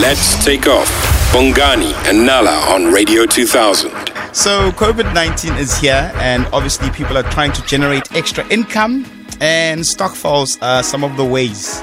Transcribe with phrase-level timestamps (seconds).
[0.00, 0.88] Let's take off.
[1.30, 3.90] Bongani and Nala on Radio 2000.
[4.32, 9.04] So, COVID 19 is here, and obviously, people are trying to generate extra income,
[9.42, 11.82] and stokvels are some of the ways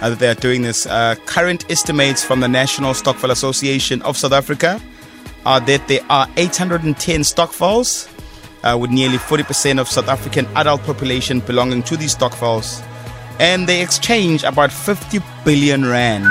[0.00, 0.86] uh, that they are doing this.
[0.86, 4.80] Uh, current estimates from the National Stokvel Association of South Africa
[5.44, 8.08] are that there are 810 stokvels,
[8.64, 12.82] uh, with nearly 40% of South African adult population belonging to these stokvels,
[13.38, 16.24] and they exchange about 50 billion rand.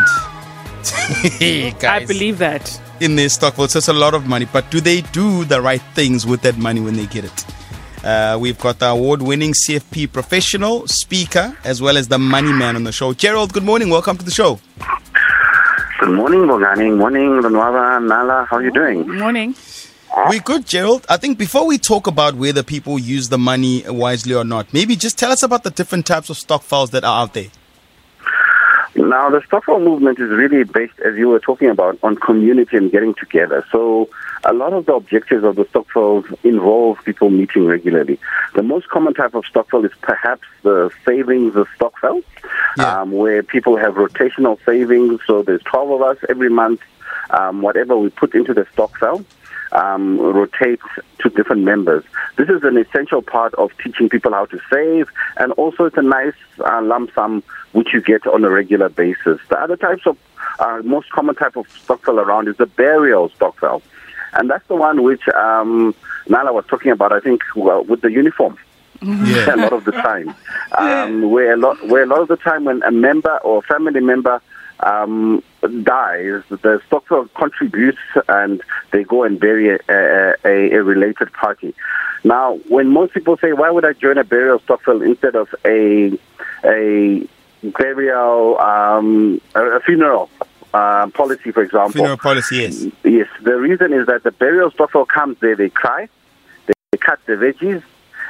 [1.42, 2.80] I believe that.
[3.00, 3.68] in their stockpile.
[3.68, 4.46] So it's a lot of money.
[4.52, 7.46] But do they do the right things with that money when they get it?
[8.04, 12.76] Uh, we've got the award winning CFP professional, speaker, as well as the money man
[12.76, 13.14] on the show.
[13.14, 13.90] Gerald, good morning.
[13.90, 14.60] Welcome to the show.
[16.00, 16.96] Good morning, Bongani.
[16.96, 18.46] Morning, Lonwaba, Nala.
[18.50, 19.18] How are you doing?
[19.18, 19.56] Morning.
[20.30, 21.06] We're good, Gerald.
[21.10, 24.96] I think before we talk about whether people use the money wisely or not, maybe
[24.96, 27.48] just tell us about the different types of stokvels that are out there.
[28.98, 32.92] Now, the stokvel movement is really based, as you were talking about, on community and
[32.92, 33.64] getting together.
[33.72, 34.10] So,
[34.44, 38.20] a lot of the objectives of the stokvel involve people meeting regularly.
[38.56, 42.24] The most common type of stokvel is perhaps the savings of stokvel,
[42.78, 43.02] Yeah.
[43.02, 45.22] um, where people have rotational savings.
[45.28, 46.82] So, there's 12 of us every month.
[47.30, 49.24] Um, whatever we put into the stokvel
[49.72, 50.84] um, rotates
[51.20, 52.04] to different members.
[52.38, 56.02] This is an essential part of teaching people how to save, and also it's a
[56.02, 57.44] nice uh, lump sum
[57.74, 59.40] which you get on a regular basis.
[59.50, 60.18] The other types of
[60.60, 63.82] uh, most common type of stokvel around is the burial stokvel,
[64.34, 65.94] and that's the one which um,
[66.30, 67.12] Nala was talking about.
[67.12, 68.58] I think well, with the uniform
[69.02, 69.54] Yeah.
[69.56, 70.34] a lot of the time.
[70.78, 74.00] Um, where a lot, where a lot of the time when a member or family
[74.00, 74.42] member
[74.80, 75.44] um,
[75.84, 81.74] dies, the stokvel contributes and they go and bury a, a, a, a related party.
[82.24, 86.18] Now, when most people say, "Why would I join a burial stokvel instead of a
[86.64, 87.28] a
[87.64, 90.30] burial um, a, a funeral?"
[90.74, 91.92] Uh, policy, for example.
[91.94, 92.86] Funeral policy, yes.
[93.04, 96.10] Yes, the reason is that the burial stokvel comes there, they cry,
[96.66, 97.82] they, they cut the veggies,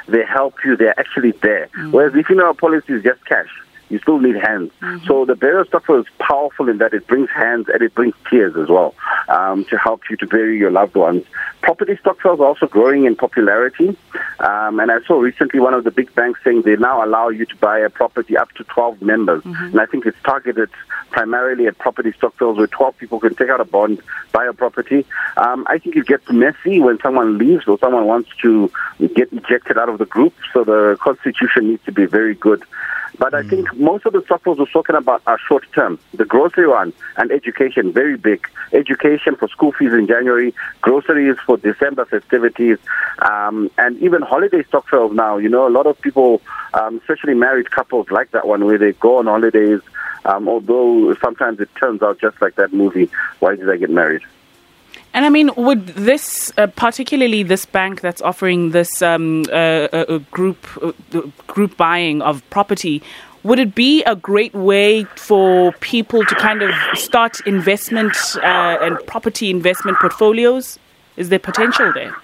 [0.06, 1.68] they help you, they're actually there.
[1.90, 3.50] Whereas the funeral policy is just cash.
[3.88, 4.70] You still need hands.
[4.82, 5.06] Mm-hmm.
[5.06, 8.56] So the burial stokvel is powerful in that it brings hands and it brings tears
[8.56, 8.94] as well
[9.28, 11.24] um, to help you to bury your loved ones.
[11.62, 13.96] Property stokvels are also growing in popularity.
[14.40, 17.44] Um, and I saw recently one of the big banks saying they now allow you
[17.46, 19.42] to buy a property up to 12 members.
[19.44, 20.70] And I think it's targeted
[21.10, 24.00] primarily at property stokvels where 12 people can take out a bond,
[24.32, 25.04] buy a property.
[25.36, 28.70] Um, I think it gets messy when someone leaves or someone wants to
[29.14, 30.34] get ejected out of the group.
[30.52, 32.62] So the constitution needs to be very good.
[33.18, 35.98] But I think most of the stokvels we're talking about are short term.
[36.14, 38.46] The grocery one and education, very big.
[38.72, 42.78] Education for school fees in January, groceries for December festivities,
[43.20, 45.36] um, and even holiday stokvels now.
[45.36, 46.42] You know, a lot of people,
[46.74, 49.80] um, especially married couples, like that one where they go on holidays.
[50.24, 54.22] Um, although sometimes it turns out just like that movie, Why Did I Get Married?
[55.14, 60.18] And I mean, would this, uh, particularly this bank that's offering this um, uh, uh,
[60.30, 60.92] group uh,
[61.46, 63.02] group buying of property,
[63.44, 68.98] would it be a great way for people to kind of start investment uh, and
[69.06, 70.78] property investment portfolios?
[71.16, 72.14] Is there potential there?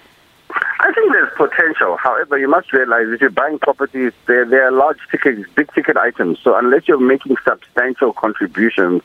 [0.79, 1.97] I think there's potential.
[1.97, 6.39] However, you must realize if you're buying properties, they're, they're large ticket, big ticket items.
[6.43, 9.01] So unless you're making substantial contributions,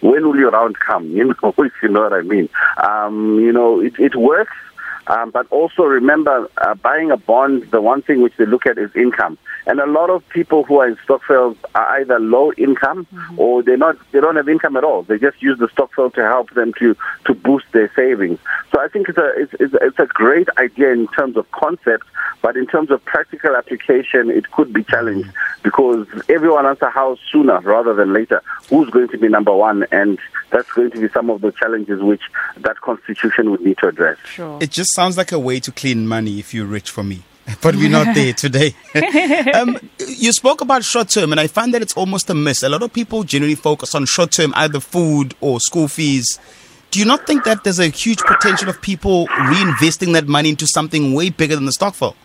[0.00, 1.10] when will your round come?
[1.14, 2.48] You know, if you know what I mean.
[2.76, 4.56] Um, you know, it, it works.
[5.06, 8.78] Um, but also remember, uh, buying a bond, the one thing which they look at
[8.78, 9.38] is income.
[9.66, 13.06] And a lot of people who are in stokvels are either low income
[13.36, 15.02] or they're not, they don't have income at all.
[15.02, 18.38] They just use the stokvel to help them to, to boost their savings.
[18.72, 22.04] So I think it's a, it's, it's, it's a great idea in terms of concept,
[22.42, 25.30] but in terms of practical application, it could be challenged
[25.62, 28.42] because everyone wants a house sooner rather than later.
[28.68, 29.86] Who's going to be number one?
[29.92, 30.18] And
[30.50, 32.22] that's going to be some of the challenges which
[32.58, 34.18] that constitution would need to address.
[34.26, 34.58] Sure.
[34.60, 37.22] It just sounds like a way to clean money if you're rich for me.
[37.62, 38.74] But we're not there today.
[39.54, 42.62] um, you spoke about short term, and I find that it's almost a miss.
[42.62, 46.38] A lot of people generally focus on short term, either food or school fees.
[46.90, 50.66] Do you not think that there's a huge potential of people reinvesting that money into
[50.66, 52.16] something way bigger than the stokvel?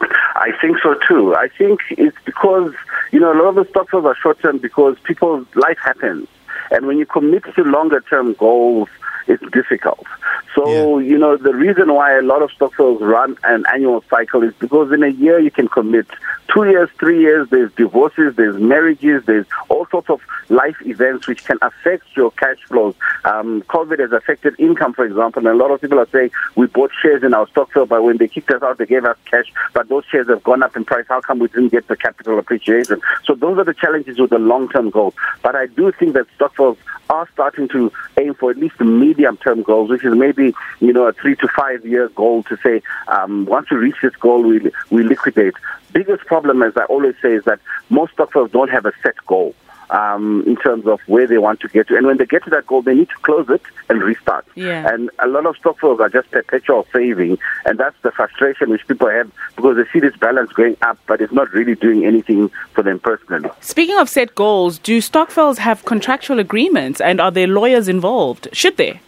[0.00, 1.34] I think so too.
[1.34, 2.72] I think it's because,
[3.10, 6.28] you know, a lot of the stocks are short term because people's life happens.
[6.70, 8.88] And when you commit to longer term goals,
[9.26, 10.06] it's difficult.
[10.54, 14.52] So, you know, the reason why a lot of stokvels run an annual cycle is
[14.58, 16.06] because in a year you can commit
[16.52, 20.20] two years, three years, there's divorces, there's marriages, there's all sorts of
[20.50, 22.94] life events which can affect your cash flows.
[23.24, 26.66] Um, COVID has affected income, for example, and a lot of people are saying we
[26.66, 29.50] bought shares in our stokvel, but when they kicked us out, they gave us cash,
[29.72, 31.06] but those shares have gone up in price.
[31.08, 33.00] How come we didn't get the capital appreciation?
[33.24, 35.14] So those are the challenges with the long-term goals.
[35.42, 36.76] But I do think that stokvels
[37.08, 41.06] are starting to aim for at least the medium-term goals, which is maybe you know
[41.06, 45.02] a three to five-year goal to say um, once we reach this goal, we we
[45.02, 45.54] liquidate.
[45.92, 47.60] Biggest problem, as I always say, is that
[47.90, 49.54] most stokvels don't have a set goal
[49.92, 51.96] um, in terms of where they want to get to.
[51.96, 54.46] And when they get to that goal, they need to close it and restart.
[54.54, 54.92] Yeah.
[54.92, 59.08] And a lot of stokvels are just perpetual saving, and that's the frustration which people
[59.08, 62.82] have because they see this balance going up, but it's not really doing anything for
[62.82, 63.50] them personally.
[63.60, 68.48] Speaking of set goals, do stokvels have contractual agreements and are there lawyers involved?
[68.52, 69.00] Should there?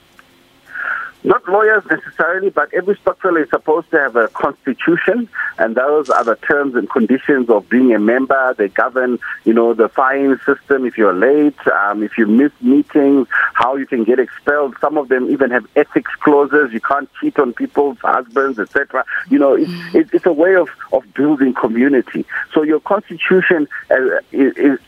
[1.24, 5.26] Not lawyers necessarily, but every stokvel is supposed to have a constitution,
[5.58, 8.54] and those are the terms and conditions of being a member.
[8.58, 13.26] They govern, you know, the fine system if you're late, um, if you miss meetings,
[13.54, 14.76] how you can get expelled.
[14.82, 16.74] Some of them even have ethics clauses.
[16.74, 19.06] You can't cheat on people's husbands, etc.
[19.30, 22.26] You know, it, it, it's a way of, of building community.
[22.52, 23.96] So your constitution uh,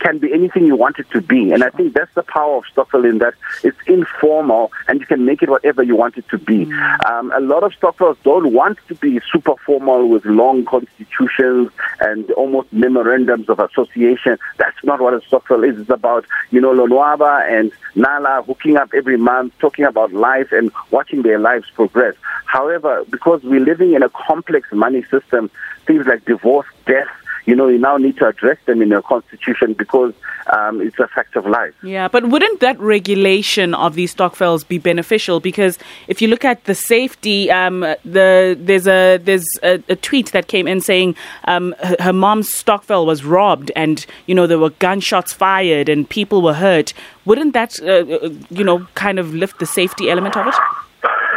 [0.00, 2.64] can be anything you want it to be, and I think that's the power of
[2.70, 3.32] stokvel in that
[3.64, 6.64] it's informal and you can make it whatever you want it to be.
[7.06, 11.70] Um, a lot of stokvels don't want to be super formal with long constitutions
[12.00, 14.38] and almost memorandums of association.
[14.58, 15.78] That's not what a stokvel is.
[15.78, 20.70] It's about, you know, Lonwaba and Nala hooking up every month, talking about life and
[20.90, 22.14] watching their lives progress.
[22.46, 25.50] However, because we're living in a complex money system,
[25.86, 27.08] things like divorce, death,
[27.46, 30.12] you know, you now need to address them in your constitution because
[30.52, 31.74] um, it's a fact of life.
[31.82, 35.38] Yeah, but wouldn't that regulation of these stokvels be beneficial?
[35.38, 35.78] Because
[36.08, 40.48] if you look at the safety, um, the there's a there's a, a, tweet that
[40.48, 41.14] came in saying
[41.44, 46.08] um, her, her mom's stokvel was robbed, and you know there were gunshots fired and
[46.10, 46.92] people were hurt.
[47.24, 50.54] Wouldn't that uh, uh you know kind of lift the safety element of it?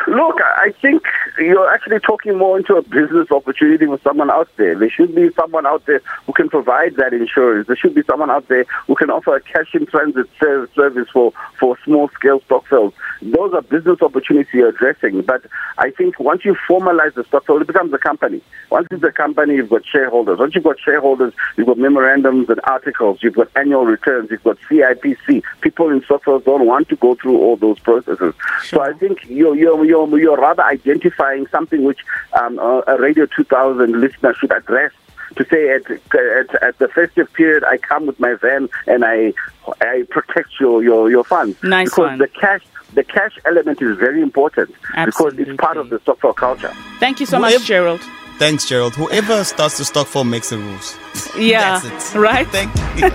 [0.07, 1.03] Look, I think
[1.39, 4.77] you're actually talking more into a business opportunity with someone out there.
[4.77, 7.67] There should be someone out there who can provide that insurance.
[7.67, 11.33] There should be someone out there who can offer a cash in transit service for,
[11.59, 12.93] for small scale stokvels.
[13.21, 15.21] Those are business opportunities you're addressing.
[15.21, 15.45] But
[15.77, 18.41] I think once you formalize the stokvel, it becomes a company.
[18.69, 20.39] Once it's a company, you've got shareholders.
[20.39, 24.57] Once you've got shareholders, you've got memorandums and articles, you've got annual returns, you've got
[24.69, 25.43] CIPC.
[25.61, 28.33] People in stokvels don't want to go through all those processes.
[28.63, 28.79] Sure.
[28.79, 31.99] So I think you're, you're, you're, you're rather identifying something which
[32.39, 34.91] um, a Radio 2000 listener should address
[35.35, 39.33] to say at, at, at the festive period, I come with my van and I
[39.81, 42.17] I protect your your, your funds nice because one.
[42.19, 45.37] the cash the cash element is very important Absolutely.
[45.37, 46.73] because it's part of the stokvel culture.
[46.99, 48.01] Thank you so much, Gerald.
[48.39, 48.95] Thanks, Gerald.
[48.95, 50.97] Whoever starts the stokvel makes the rules.
[51.37, 52.17] Yeah, That's it.
[52.17, 52.47] right.
[52.47, 53.11] Thank you.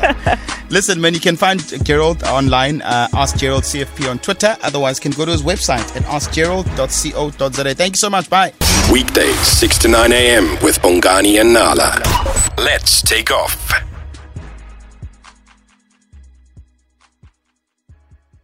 [0.70, 2.82] Listen, man, you can find Gerald online.
[2.82, 4.56] Uh, Ask Gerald CFP on Twitter.
[4.62, 7.74] Otherwise, can go to his website at askgerald.co.za.
[7.74, 8.28] Thank you so much.
[8.28, 8.52] Bye.
[8.92, 10.44] Weekdays, 6 to 9 a.m.
[10.62, 12.00] with Bongani and Nala.
[12.58, 13.72] Let's take off.